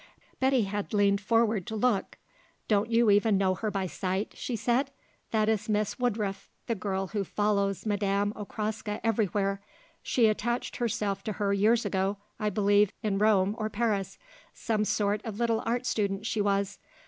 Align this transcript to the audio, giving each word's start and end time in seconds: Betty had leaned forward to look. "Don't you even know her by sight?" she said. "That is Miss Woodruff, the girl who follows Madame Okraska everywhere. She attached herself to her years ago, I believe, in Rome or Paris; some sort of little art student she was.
Betty 0.39 0.63
had 0.63 0.95
leaned 0.95 1.21
forward 1.21 1.67
to 1.67 1.75
look. 1.75 2.17
"Don't 2.67 2.89
you 2.89 3.11
even 3.11 3.37
know 3.37 3.53
her 3.53 3.69
by 3.69 3.85
sight?" 3.85 4.31
she 4.35 4.55
said. 4.55 4.89
"That 5.29 5.47
is 5.47 5.69
Miss 5.69 5.99
Woodruff, 5.99 6.49
the 6.65 6.73
girl 6.73 7.09
who 7.09 7.23
follows 7.23 7.85
Madame 7.85 8.33
Okraska 8.35 8.99
everywhere. 9.03 9.61
She 10.01 10.25
attached 10.25 10.77
herself 10.77 11.23
to 11.25 11.33
her 11.33 11.53
years 11.53 11.85
ago, 11.85 12.17
I 12.39 12.49
believe, 12.49 12.91
in 13.03 13.19
Rome 13.19 13.53
or 13.59 13.69
Paris; 13.69 14.17
some 14.55 14.85
sort 14.85 15.23
of 15.23 15.37
little 15.37 15.61
art 15.67 15.85
student 15.85 16.25
she 16.25 16.41
was. 16.41 16.79